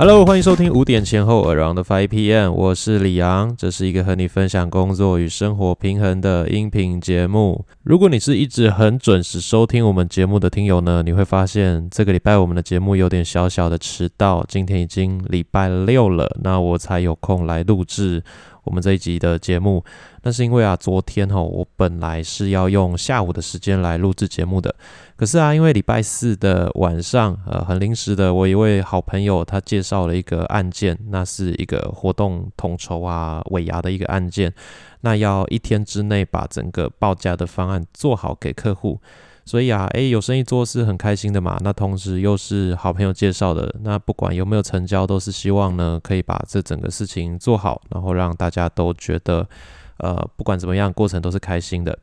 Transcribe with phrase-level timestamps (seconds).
[0.00, 7.64] Hello，欢迎收听五点前后 Around Five PM，我是李昂，这是一个和你分享工作与生活平衡的音频节目。
[7.82, 18.22] 如果你是一直很准时收听我们节目的听友呢，你会发现这个礼拜我们的节目有点小小的迟到，今天已经礼拜六了，那我才有空来录制。
[18.68, 19.82] 我们这一集的节目，
[20.22, 24.74] 那是因为啊，昨天哈，我本来是要用下午的时间来录制节目的，
[25.16, 34.52] 可是啊，因为礼拜四的晚上，呃，很临时的，我一位好朋友他介绍了一个案件，那是一个活动统筹啊、尾牙的一个案件，
[35.00, 39.00] 那要一天之内把整个报价的方案做好给客户。
[39.48, 41.56] 所以啊，诶，有生意做是很开心的嘛。
[41.62, 49.48] 那同时又是好朋友介绍的，那不管有没有成交，都是希望呢可以把这整个事情做好，然后让大家都觉得，
[49.96, 51.98] 呃，不管怎么样，过程都是开心的。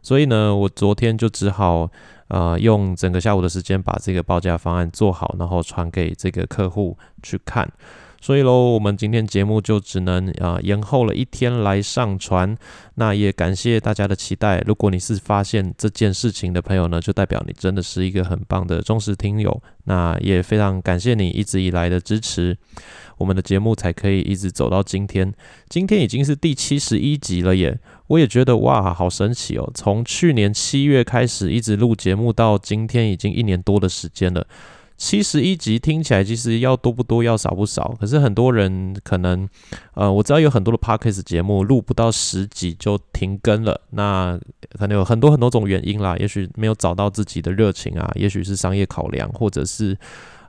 [0.00, 1.90] 所以呢，我昨天就只好，
[2.28, 7.68] 呃，用整个下午的时间把这个报价方案做好，然后传给这个客户去看。
[8.20, 12.56] 所以喽，我们今天节目就只能啊延后了一天来上传。
[12.94, 14.60] 那也感谢大家的期待。
[14.66, 19.62] 如果你是发现这件事情的朋友呢，就代表你真的是一个很棒的忠实听友。
[19.84, 22.56] 那也非常感谢你一直以来的支持，
[23.18, 25.32] 我们的节目才可以一直走到今天。
[25.68, 27.78] 今天已经是第七十一集了耶！
[28.08, 29.70] 我也觉得哇，好神奇哦！
[29.74, 34.46] 从去年七月开始一直录节目到今天，已经一年多的时间了。
[34.96, 37.94] 七十一集听起来其实要多不多，要少不少。
[38.00, 39.48] 可是很多人可能，
[39.94, 43.80] 呃，我知道有很多的 podcast 节目录不到十集就停更了。
[43.90, 44.38] 那
[44.78, 49.96] 可能有很多很多种原因啦，也许没有找到自己的热情啊，也许是商业考量，或者是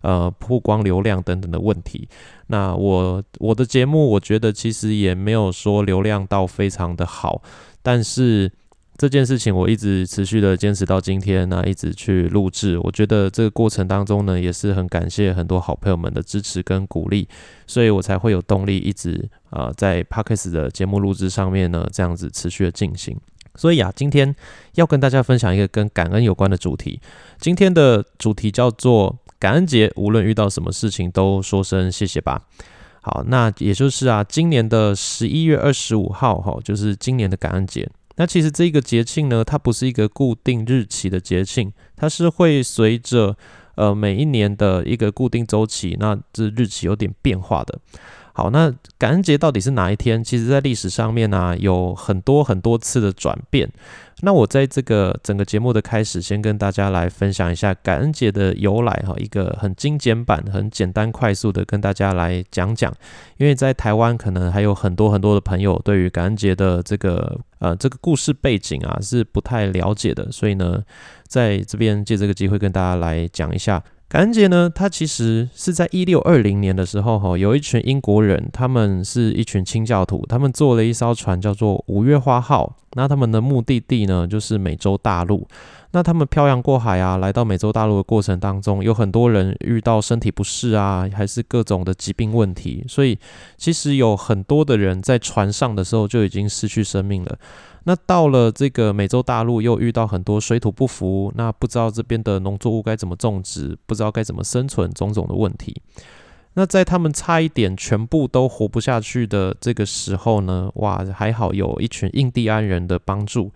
[0.02, 2.08] 呃曝光流量等等的问题。
[2.48, 7.42] 那我我的节目，我觉得其实也没有说流量到非常的好，
[7.82, 8.52] 但是。
[8.98, 12.80] 这件事情我一直持续的坚持到今天，那一直去录制。
[12.80, 17.28] 我觉得这个过程当中呢，也是很感谢很多好朋友们的支持跟鼓励，
[17.68, 23.16] 所以我才会有动力一直啊在 Parkes 的节目录制上面呢这样子持续的进行。
[23.54, 24.36] 所以啊，今天
[24.74, 27.00] 要跟大家分享一个跟感恩有关的主题。
[27.40, 32.42] 今天的主题叫做感恩节，无论遇到什么事情都说声谢谢吧。
[33.02, 37.88] 好，那也就是啊，今年的十一月二十五号哈，就是今年的感恩节。
[38.18, 43.38] 那其实这个节庆呢，它不是一个固定日期的节庆，它是会随着
[43.76, 47.80] 呃每一年的一个固定周期，那这日期有点变化的。
[48.38, 50.24] 好，那感恩节到底是哪一天？
[50.24, 53.68] 其实，在历史上面呢，有很多很多次的转变。
[54.22, 62.94] 那我在这个整个节目的开始，先跟大家来分享一下感恩节的由来哈，一个很精简版、很简单、快速的跟大家来讲讲。
[63.38, 70.84] 因为在台湾，可能还有很多很多的朋友对于感恩节的这个呃这个故事背景啊是不太了解的，所以呢，
[71.28, 73.84] 在这边借这个机会跟大家来讲一下。
[74.10, 82.74] 感恩节呢，它其实是在一六二零年的时候，哈，有一群英国人，他们是一群清教徒，他们坐了一艘船，叫做五月花号。
[82.94, 85.46] 那他们的目的地呢，就是美洲大陆。
[85.92, 93.20] 那他们漂洋过海啊，来到美洲大陆的过程当中，有很多人遇到身体不适啊，还是各种的疾病问题，所以
[93.58, 97.38] 其实有很多的人在船上的时候就已经失去生命了。
[97.88, 105.82] 那到了这个美洲大陆，又遇到很多水土不服，那不知道这边的农作物该怎么种植，不知道该怎么生存，种种的问题。
[106.56, 113.54] 那在他们差一点全部都活不下去的这个时候呢，哇，还好有一群印第安人的帮助。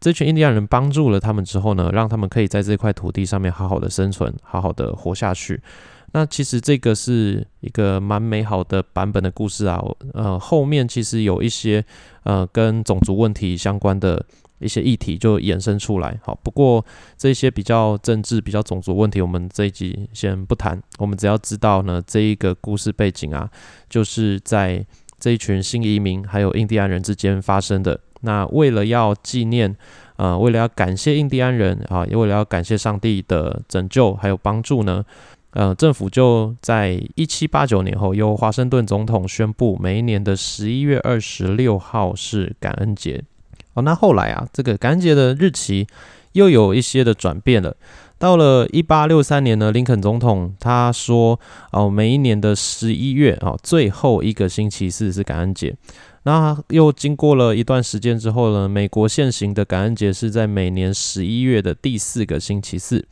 [0.00, 5.60] 这群印第安人帮助了他们之后呢，让他们可以在这块土地上面好好的生存，好好的活下去。
[6.14, 9.82] 那其实这个是一个蛮美好的版本的故事啊，
[10.12, 11.84] 呃，后面其实有一些
[12.22, 14.24] 呃跟种族问题相关的
[14.60, 16.16] 一些议题就衍生出来。
[16.22, 16.84] 好，不过
[17.18, 20.80] 这些比较政治、比较种族问题，我们这一集先不谈。
[20.98, 23.50] 我们只要知道呢，这一个故事背景啊，
[23.90, 24.86] 就是在
[25.18, 27.98] 这一群新移民还有印第安人之间发生的。
[28.20, 29.76] 那为了要纪念，
[30.14, 35.04] 呃，为了要感谢印第安人啊，也为了要感谢上帝的拯救还有帮助呢。
[35.54, 43.22] 呃，政府就在一七八九年后，由华盛顿总统宣布，每一年的十一月二十六号是感恩节。
[43.74, 45.86] 哦，那后来啊，这个感恩节的日期
[46.32, 47.76] 又有一些的转变了。
[48.18, 51.38] 到了一八六三年呢，林肯总统他说，
[51.70, 55.74] 哦，每一年的十一月啊，最后一个星期四是感恩节。
[56.24, 63.06] 那又经过了一段时间之后呢，美国现行的感恩节是在每年十一月的第四个星期四，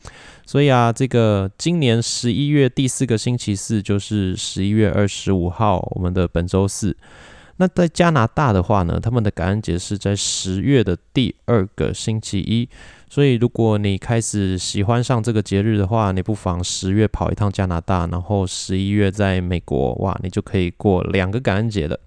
[0.45, 6.97] 所以啊，这个今年十一月第四个星期四就是十一月二十五号，我们的本周四。
[7.57, 12.67] 那在加拿大的话呢，他们的感恩节是在十月的第二个星期一。
[13.07, 21.99] 所以，如果你开始喜欢上这个节日的话，你不妨十月跑一趟加拿大，然后十一月在美国，哇，你就可以过两个感恩节了。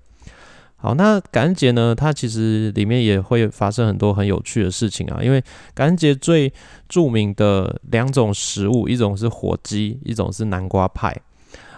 [0.87, 5.19] 好，那感恩节呢，它其实里面也会发生很多很有趣的事情啊。
[5.21, 5.43] 因为
[5.75, 6.53] 感恩节最
[6.89, 11.13] 著名的两种食物，一种是火鸡，一种是南瓜派。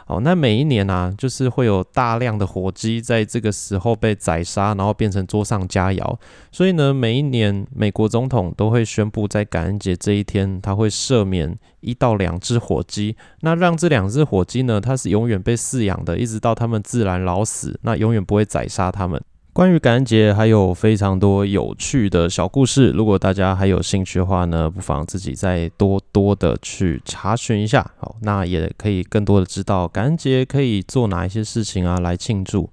[0.09, 6.19] 好，那每一年啊，就是会有大量的火鸡在这个时候被宰杀，然后变成桌上佳肴。
[6.51, 19.23] 所以呢，每一年美国总统都会宣布，在感恩节这一天，他会赦免一到两只火鸡，那让这两只火鸡呢，它是永远被饲养的，一直到它们自然老死，那永远不会宰杀它们。
[19.59, 27.85] 关于感恩节还有非常多有趣的小故事，如果大家还有兴趣的话呢，不妨自己再多多的去查询一下。
[27.99, 32.71] 好，那也可以更多的知道感恩节可以做哪一些事情啊来庆祝。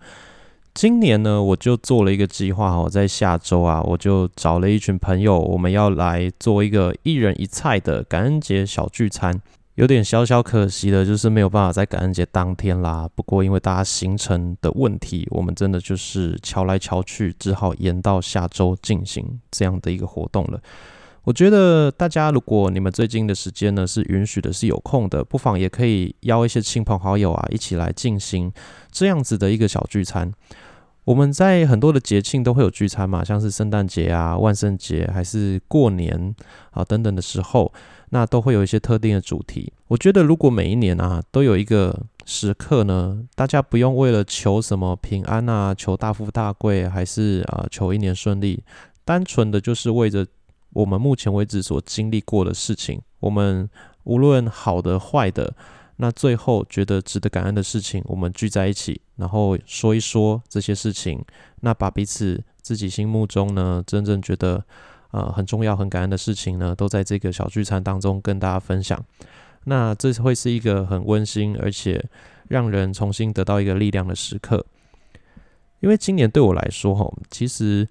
[0.76, 9.42] 今年呢，我就做了一个计划哦，在下周啊，我就找了一群朋友，我们要来做一个一人一菜的感恩节小聚餐。
[9.76, 13.10] 有点小小可惜的，就是没有办法在感恩节当天啦。
[13.14, 20.62] 不过因为大家行程的问题，我们真的就是敲来敲去，只好延到下周进行这样的一个活动了。
[21.24, 28.50] 我觉得大家如果你们最近的时间呢是允许的，是有空的，不妨也可以邀一些亲朋好友啊，一起来进行
[28.92, 30.32] 这样子的一个小聚餐。
[31.04, 36.34] 我们在很多的节庆都会有聚餐嘛，像是圣诞节啊、万圣节还是过年
[36.72, 37.74] 啊等等的时候。
[38.10, 39.72] 那都会有一些特定的主题。
[39.88, 48.64] 我觉得，如果每一年啊都有一个时刻呢，大家不用为了求什么平安啊、求大富大贵，还是啊求一年顺利，
[49.04, 50.26] 单纯的就是为着
[50.74, 53.70] 我们目前为止所经历过的事情，我们
[54.04, 55.54] 无论好的坏的，
[55.98, 61.24] 那最后觉得值得感恩的事情，我们聚在一起，然后说一说这些事情，
[61.62, 64.64] 那把彼此自己心目中呢真正觉得。
[65.16, 69.02] 呃，很重要、很感恩的事情呢，都在这个小聚餐当中跟大家分享。
[69.64, 72.04] 那这会是一个很温馨，而且
[72.50, 74.66] 让人重新得到一个力量的时刻。
[75.80, 77.88] 因为今年对我来说，哈，其实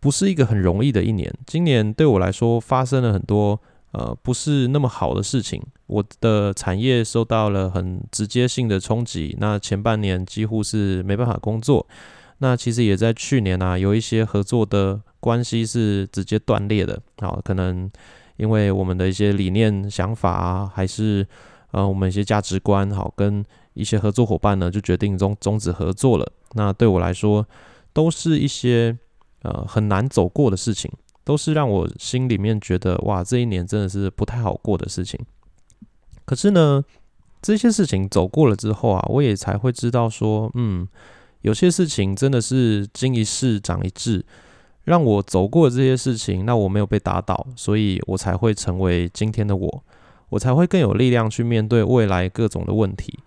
[0.00, 1.30] 不是一个很容易的一年。
[1.46, 3.60] 今年对我来说，发生了很多
[3.92, 5.62] 呃不是那么好的事情。
[5.86, 9.36] 我的产业受到了很直接性的冲击。
[9.38, 11.86] 那前半年几乎是没办法工作。
[12.38, 15.00] 那其实也在去年啊，有一些合作的。
[15.24, 17.90] 关系是直接断裂的，好，可能
[18.36, 21.26] 因为我们的一些理念、想法啊，还是
[21.70, 23.42] 呃我们一些价值观，好，跟
[23.72, 26.30] 一些合作伙伴呢，就决定终终止合作了。
[26.52, 27.48] 那对我来说，
[27.94, 28.94] 都是一些
[29.44, 30.92] 呃很难走过的事情，
[31.24, 35.18] 都是让我心里面觉得哇，这一年真的是不太好过的事情。
[36.26, 36.84] 可是呢，
[37.40, 40.86] 这些事情走过了之后啊，我也才会知道说，嗯，
[41.44, 44.24] 有些事情真的是经一事长一智。
[44.84, 49.84] 让我走过这些事情，那我没有被打倒，所以我才会成为今天的我，
[50.28, 53.18] 我才会更有力量去面对未来各种的问题。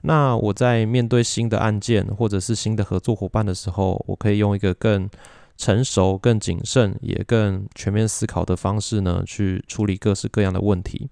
[0.00, 5.08] 那我在面对新的案件或者是新的合作伙伴的时候，我可以用一个更
[5.56, 11.08] 成熟、更谨慎、也更全面思考的方式呢，去处理各式各样的问题。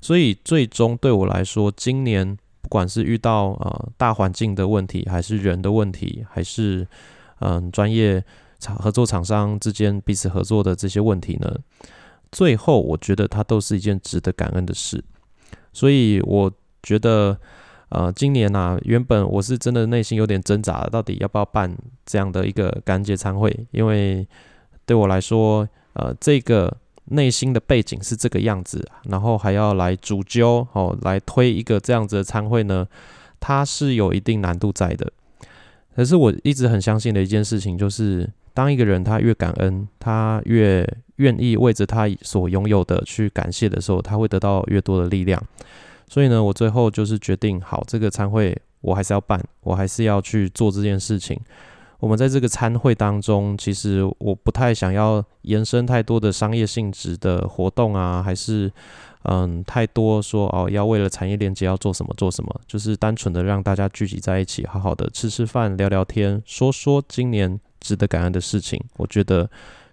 [0.00, 2.36] 所以最终对我来说，今年
[2.66, 6.84] 不管是遇到呃大环境的问题，还是人的问题，还是
[7.38, 8.24] 嗯专业。
[8.58, 11.56] 厂合作厂商之间彼此合作的这些问题呢，
[12.32, 15.04] 最后我觉得它都是一件值得感恩的事。
[15.74, 16.50] 所以我
[16.82, 17.38] 觉得，
[17.90, 21.76] 呃，今年啊，原本我是真的内心有点挣扎，到底要不要办
[22.06, 23.54] 这样的一个感恩节餐会？
[23.72, 24.26] 因为
[24.86, 26.74] 对我来说，呃，这个
[27.06, 32.86] 内心的背景是这个样子，然后还要来主揪哦，来推一个这样子的餐会呢，
[33.40, 35.12] 它是有一定难度在的。
[35.94, 38.30] 可是我一直很相信的一件事情就是。
[38.56, 40.82] 当一个人他越感恩，他越
[41.16, 45.38] 愿意为着他所拥有的去感谢的时候，他会得到越多的力量。
[46.08, 51.38] 所以呢，我最后就是决定，好，这个餐会我还是要办，我还是要去做这件事情。
[51.98, 58.72] 我们在这个餐会当中，其实我不太想要延伸太多的商业性质的活动啊，还是
[59.22, 67.60] 嗯太多说哦要为了产业链接要做什么做什么，就是单纯的让大家聚集在一起，好好的吃吃饭、聊聊天、说说今年。
[67.78, 69.48] 值得感恩的事情，我觉得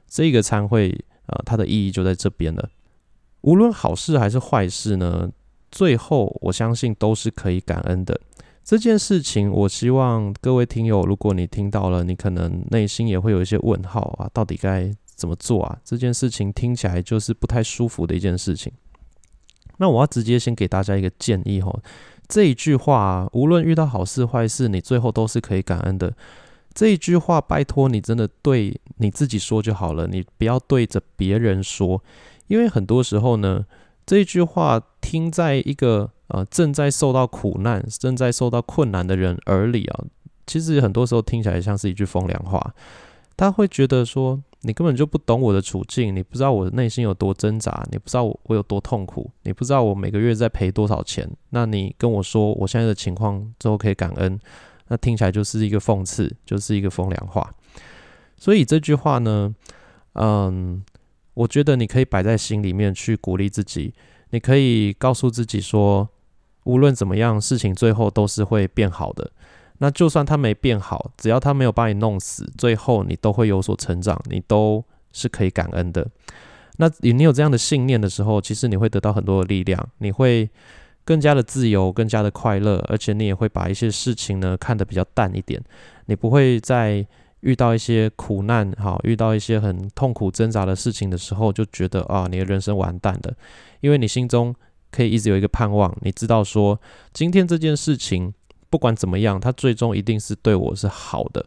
[0.08, 0.90] 这个参会
[1.28, 2.68] 啊，它的意义就在这边了。
[3.42, 5.30] 无论好事还是坏事呢，
[5.70, 8.20] 最后我相信都是可以感恩的。
[8.64, 15.78] 这件事情，我希望各位听友，如果你听到了，你可能内心也会有一些问号啊，到底该怎么做啊？
[15.84, 18.72] 这件事情听起来就是不太舒服的一件事情。
[19.78, 21.78] 那我要直接先给大家一个建议哈，
[22.30, 26.14] 这一句话，无论遇到好事坏事，你最后都是可以感恩的。
[26.74, 32.02] 这一句话，拜托你真的对你自己说就好了，你不要对着别人说，
[32.48, 33.66] 因为很多时候呢，
[34.06, 40.06] 这一句话听在一个呃正在受到苦难、正在受到困难的人耳里啊，
[40.46, 42.74] 其实很多时候听起来像是一句风凉话，
[43.36, 44.42] 他会觉得说。
[44.66, 51.30] 你根本就不懂我的处境，你不知道我的内心有多挣扎，你不知道我我有多痛苦，你不知道我每个月在赔多少钱。
[51.50, 54.40] 那你跟我说我现在的情况之后可以感恩，
[54.88, 57.54] 那听起来就是一个讽刺，就是一个风凉话。
[58.38, 59.54] 所以这句话呢，
[60.14, 60.82] 嗯，
[61.34, 63.94] 我觉得你可以摆在心里面去鼓励自己，
[64.30, 66.08] 你可以告诉自己说，
[66.64, 69.32] 无论怎么样，事情最后都是会变好的。
[69.80, 76.08] 那就算他没变好，只要他没有把你弄死，最后你都会有所成长，你都是可以感恩的。
[76.78, 80.50] 那你有这样的信念的时候，其实你会得到很多的力量，你会
[81.04, 85.62] 更加的自由，更加的快乐，而且你也会把一些事情呢看得比较淡一点。
[86.06, 87.06] 你不会在
[87.42, 93.34] 遇到一些苦难，哈，遇到一些很痛苦挣扎的事情的时候，就觉得啊，你的人生完蛋了，
[93.82, 94.56] 因为你心中
[94.94, 96.80] 可以一直有一个盼望，你知道说
[97.12, 98.34] 今天这件事情。
[98.70, 101.46] 不管怎么样，他最终一定是对我是好的。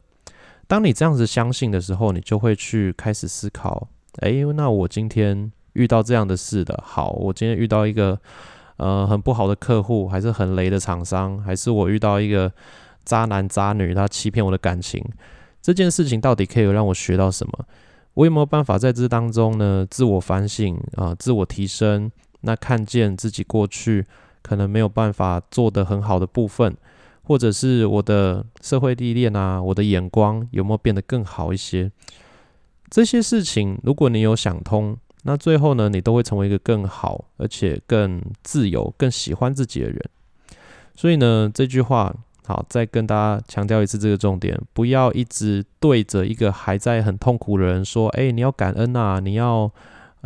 [0.69, 3.89] 当你这样子相信的时候，你就会去开始思考：
[4.21, 8.17] 哎，那我今天遇到这样的事的，好，我今天遇到一个
[8.77, 12.53] 呃很不好的客户，还是很雷的厂商，还是我遇到一个
[13.05, 15.05] 渣男渣女，他欺骗我的感情，
[15.61, 17.67] 这件事情到底可以让我学到什么？
[18.15, 22.09] 我有没有办法在这当中呢，自我反省啊，自我提升？
[22.47, 24.07] 那看见自己过去
[24.41, 26.75] 可能没有办法做得很好的部分。
[27.29, 31.91] 或者是我的社会历练啊，我的眼光有没有变得更好一些？
[32.89, 40.01] 这些事情，如果你有想通，那最后呢，你都会成为一个更好，而且更自由、更喜欢自己的人。
[40.95, 42.15] 所以呢，这句话
[42.47, 49.69] 好，再跟大家强调一次这个重点：不要一直对着一个还在很痛苦的人说：“哎，你要感恩啊，你要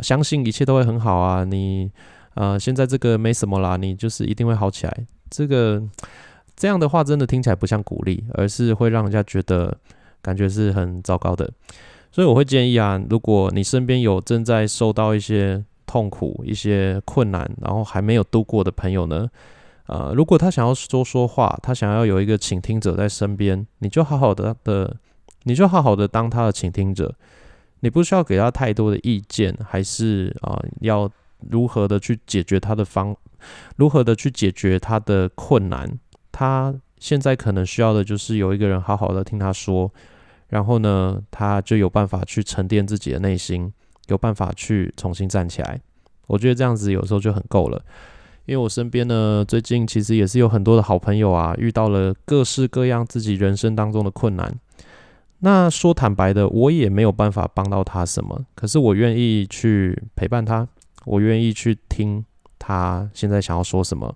[0.01, 1.89] 相信一切都会很好啊，你
[2.33, 5.81] 呃，现在这个没什么啦，你就是一定会好起来。”这个。
[6.53, 9.75] 这样的话真的听起来不像鼓励，而是会让人家觉得
[10.21, 11.49] 感觉是很糟糕的。
[12.11, 19.27] 所以我会建议啊，如果你身边有正在受到一些痛苦、一些困难，然后还没有度过的朋友呢，
[19.87, 24.97] 呃，如果他想要说说话，他想要有一个倾听者在身边，你就好好的的，
[25.43, 27.15] 你就好好的当他的倾听者，
[27.79, 31.09] 你不需要给他太多的意见，还是啊，要
[31.49, 33.15] 如何的去解决他的方，
[33.75, 35.99] 如何的去解决他的困难。
[36.31, 39.91] 他现在可能需要的就是有一个人好好的听他说，
[40.49, 43.71] 然后呢，他就有办法去沉淀自己的内心，
[44.07, 45.79] 有办法去重新站起来。
[46.27, 47.83] 我觉得这样子有时候就很够了。
[48.45, 54.53] 因为我身边呢，最近其实也是有很多的好朋友啊，遇到了各式各样自己人生当中的困难。
[55.39, 60.67] 那说坦白的，我也没有办法帮到他什么，可是我愿意去陪伴他，
[61.05, 62.25] 我愿意去听
[62.57, 64.15] 他现在想要说什么。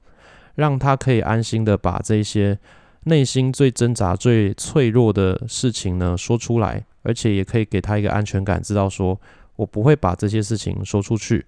[0.55, 2.57] 让他可以安心的把这些
[3.03, 9.19] 内心最挣扎、最脆弱的事情呢说出来，而且也可以给他一个安全感，知道说
[9.57, 11.45] 我不会把这些事情说出去，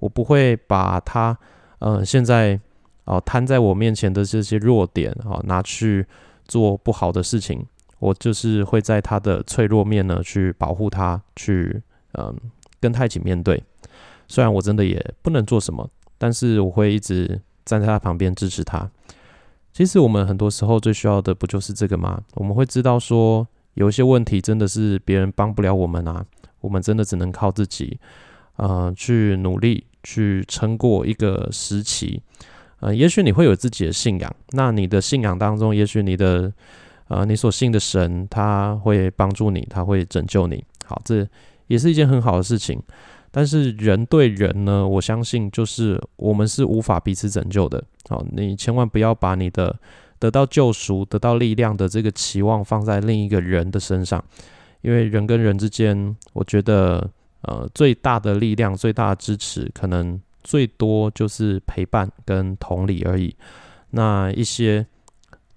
[0.00, 1.38] 我不会把他
[1.78, 2.58] 呃现在
[3.04, 6.04] 哦摊在我面前的这些弱点啊拿去
[6.48, 7.64] 做不好的事情，
[8.00, 11.80] 我就是会在他的脆弱面呢去保护他，去
[12.14, 12.36] 嗯
[12.80, 13.62] 跟他一起面对。
[14.28, 17.40] 虽然我真的也不能做什么，但是我会一直。
[17.68, 18.90] 站在他旁边支持他。
[19.74, 22.18] 其实我们很多时候最需要的不就是这个吗？
[22.36, 26.24] 我们会知道说，有一些问题真的是别人帮不了我们啊，
[26.62, 28.00] 我们真的只能靠自己，
[28.56, 32.22] 呃，去努力去撑过一个时期。
[32.80, 36.50] 呃，也许你会有自己的信仰，那你的信仰当中，也许你的
[37.08, 40.64] 呃你所信的神他会帮助你，他会拯救你。
[40.86, 41.28] 好，这
[41.66, 42.82] 也是一件很好的事情。
[43.38, 47.80] 但是人对人呢，我相信就是我们是无法彼此拯救的。
[48.08, 49.78] 好，你千万不要把你的
[50.18, 54.20] 得到救赎、得到力量的这个期望放在另一个人的身上，
[54.80, 57.08] 因为人跟人之间，我觉得
[57.42, 63.32] 呃最大的力量、最大的支持，可能最多就是陪伴跟同理而已。
[63.90, 64.84] 那一些。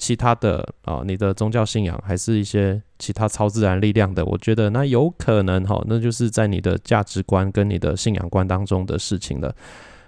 [0.01, 9.55] 其他的啊，你的宗教信仰还是一些其他超自然力量的，我觉得那有可能哈，那就是在你的价值观跟你的信仰观当中的事情了。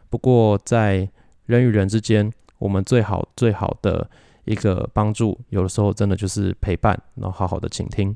[0.09, 1.07] 不过在
[1.45, 4.09] 人与人之间，我们最好最好的
[4.45, 8.15] 一个帮助，有的时候真的就是陪伴，然后好好的倾听。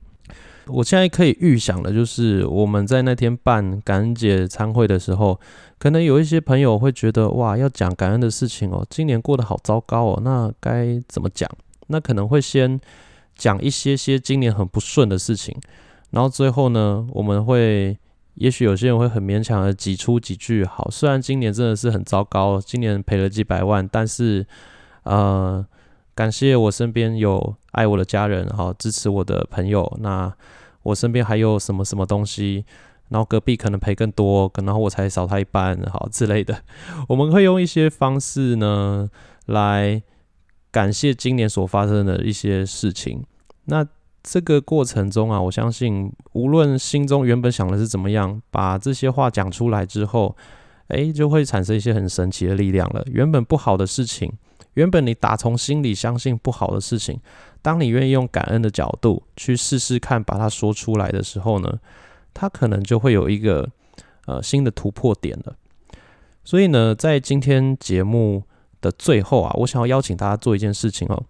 [0.65, 5.39] 我现在可以预想的，就是我们在那天办感恩节参会的时候，
[5.77, 11.49] 可能有一些朋友会觉得，哇，要讲感恩的事情哦，今年过得好糟糕哦，那该怎么讲？
[11.87, 12.79] 那可能会先
[13.35, 15.55] 讲一些些今年很不顺的事情，
[16.11, 17.97] 然后最后呢，我们会，
[18.35, 24.45] 也许有些人会很勉强的挤出几句好，虽然今年真的是很糟糕，今年赔了几百万，但是，
[25.03, 25.65] 呃，
[26.15, 30.33] 感谢我身边有爱我的家人，好支持我的朋友，那
[30.83, 32.65] 我身边还有什么什么东西，
[33.09, 36.63] 然后隔壁可能赔更多，可能我才少他一半，好之类的，
[37.09, 39.09] 我们会用一些方式呢
[39.45, 40.01] 来。
[40.71, 43.23] 感谢今年所发生的一些事情。
[43.65, 43.85] 那
[44.23, 50.35] 这个过程中啊，我相信无论心中原本想的是怎么样，把这些话讲出来之后，
[50.89, 53.01] 诶，就会产生一些很神奇的力量了。
[53.07, 54.31] 原本不好的事情，
[54.73, 57.19] 原本你打从心里相信不好的事情，
[57.61, 61.79] 当你愿意用感恩的角度去试试看，把它说出来的时候呢，
[62.33, 63.69] 它可能就会有一个
[64.25, 65.55] 呃新的突破点了。
[66.43, 68.43] 所以呢，在今天节目。
[68.81, 71.23] 的最后啊，我想要邀请大家做一件事情哦。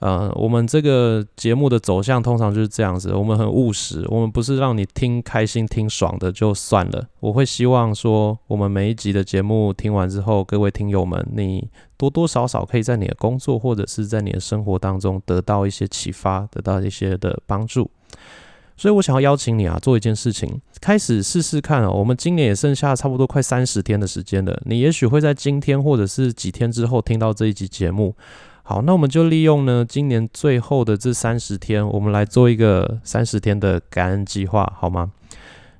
[0.00, 7.04] 呃，我们这个节目的走向通常就是这样子，我们很务实，我们不是让你听开心、听爽的就算了。
[7.18, 17.90] 我会希望说，我们每一集的节目听完之后，各位听友们，你多多少少可以在你的工作或者是在你的生活当中得到一些启发，得到一些的帮助。
[18.78, 21.90] 所以我想要邀请你啊，做一件事情，开始试试看啊。
[21.90, 28.14] 我们今年也剩下差不多快三十天的时间了，你也许会在今天或者是几天之后听到这一集节目。
[28.62, 35.10] 好，那我们就利用呢今年最后的这三十天，我们来做一个三十天的感恩计划，好吗？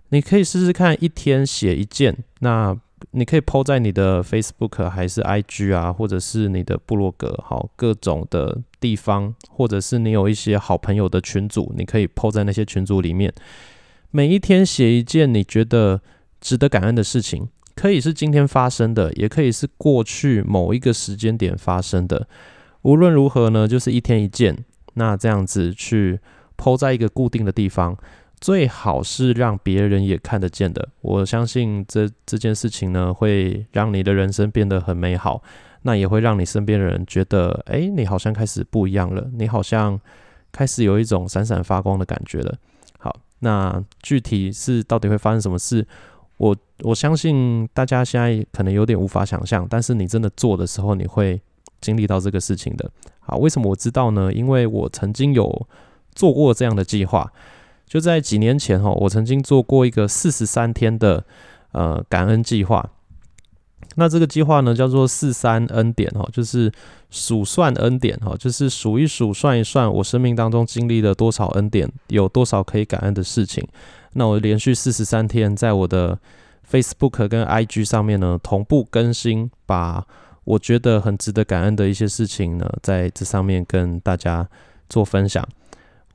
[0.08, 2.76] 你可以试试看，一天写一件，那。
[3.12, 13.32] 你可以抛在你的 Facebook 还是 IG 啊，或者是你的部落格，好各种的地方，或者是你有一些好朋友的群组，你可以抛在那些群组里面。
[14.10, 16.00] 每一天写一件你觉得
[16.40, 22.26] 值得感恩的事情，可以是今天发生的，也可以是过去某一个时间点发生的。
[22.82, 24.64] 无论如何呢，就是一天一件，
[24.94, 26.20] 那这样子去
[26.56, 27.96] 抛在一个固定的地方。
[28.40, 30.88] 最好是让别人也看得见的。
[31.00, 35.42] 我相信这这件事情呢，会让你的人生变得很美好。
[35.82, 39.98] 那也会让你身边的人觉得，哎，你好像开始不一样了，你好像
[40.50, 42.58] 开始有一种闪闪发光的感觉了。
[42.98, 45.86] 好，那具体是到底会发生什么事？
[46.36, 51.40] 我我相信大家现在可能有点无法想象，但是你真的做的时候，你会
[51.80, 52.90] 经历到这个事情的。
[53.20, 54.32] 好，为什么我知道呢？
[54.32, 55.68] 因为我曾经有
[56.12, 57.32] 做过这样的计划。
[57.88, 61.24] 就在几年前哈，我曾经做过一个四十三天的
[61.72, 62.90] 呃感恩计划。
[63.96, 66.70] 那这个计划呢叫做四三恩典哈，就是
[67.10, 73.66] 数算恩典哈，就是数一数算一算我生命当中经历了多少恩典，有多少可以感恩的事情。
[74.12, 76.18] 那我连续四十三天在我的
[76.70, 80.06] Facebook 跟 IG 上面呢同步更新，把
[80.44, 84.48] 我觉得很值得感恩的一些事情呢在这上面跟大家
[84.88, 85.46] 做分享。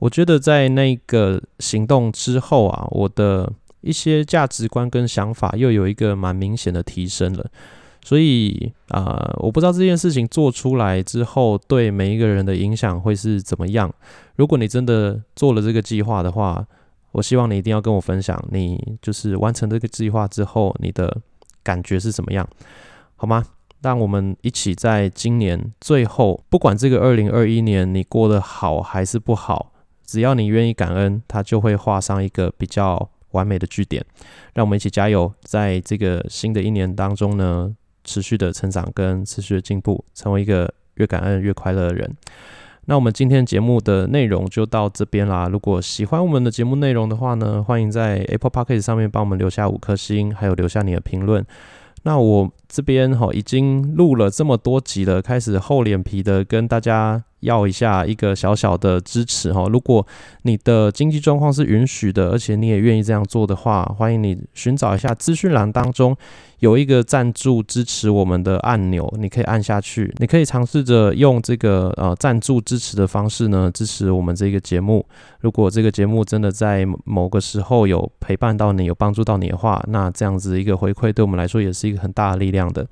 [0.04, 7.50] 我觉得在那个行动之后啊，我的一些价值观跟想法又有一个蛮明显的提升了。
[8.02, 13.90] 所以啊，我不知道这件事情做出来之后对每一个人的影响会是怎么样。
[14.36, 16.66] 如果你真的做了这个计划的话，
[17.12, 21.16] 我希望你一定要跟我分享，你就是完成这个计划之后你的
[21.62, 22.46] 感觉是怎么样，
[23.16, 23.42] 好吗？
[23.80, 29.70] 让我们一起在今年最后，不管这个二零二一年你过得好还是不好。
[30.06, 34.04] 只要你愿意感恩，它就会画上一个比较完美的句点。
[34.52, 42.16] 让我们一起加油，在这个新的一年当中呢，持续的成长跟持续的进步，成为一个越感恩越快乐的人。
[42.86, 45.48] 那我们今天节目的内容就到这边啦。
[45.50, 51.44] 如果喜欢我们的节目内容的话呢，欢迎在 Apple Podcast 上面帮我们留下五颗星，还有留下你的评论。
[52.02, 57.22] 那我这边哈已经录了这么多集了，开始厚脸皮的跟大家。
[57.44, 60.06] 要一下一个小小的支持哈，如果
[60.44, 66.16] 你的经济状况是允许的，而且你也愿意这样做的话，欢迎你寻找一下资讯栏当中
[66.60, 75.04] 有一个赞助支持我们的按钮，你可以按下去，你可以尝试着用这个呃赞助支持的方式呢支持我们这个节目。
[75.40, 82.86] 如果这个节目真的在某个时候有陪伴到你，有帮助到你的话，那这样子一个回馈对我们来说也是一个很大的力量的。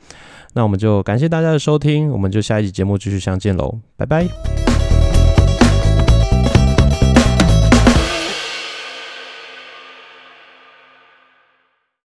[0.54, 4.62] 那我们就感谢大家的收听，我们就下一集节目继续相见喽，拜拜。